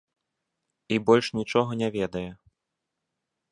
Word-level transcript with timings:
І 0.95 0.99
больш 1.09 1.27
нічога 1.41 1.71
не 1.83 1.89
ведае. 1.99 2.25